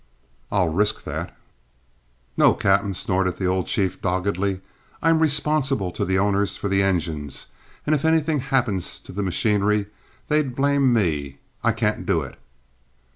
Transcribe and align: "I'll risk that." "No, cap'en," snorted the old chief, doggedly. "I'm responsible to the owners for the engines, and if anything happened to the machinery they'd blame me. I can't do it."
"I'll 0.51 0.69
risk 0.69 1.03
that." 1.03 1.37
"No, 2.35 2.55
cap'en," 2.55 2.95
snorted 2.95 3.35
the 3.35 3.45
old 3.45 3.67
chief, 3.67 4.01
doggedly. 4.01 4.61
"I'm 4.99 5.19
responsible 5.19 5.91
to 5.91 6.03
the 6.03 6.17
owners 6.17 6.57
for 6.57 6.67
the 6.69 6.81
engines, 6.81 7.45
and 7.85 7.93
if 7.93 8.03
anything 8.03 8.39
happened 8.39 8.81
to 8.81 9.11
the 9.11 9.21
machinery 9.21 9.85
they'd 10.27 10.55
blame 10.55 10.91
me. 10.91 11.37
I 11.63 11.71
can't 11.73 12.07
do 12.07 12.23
it." 12.23 12.39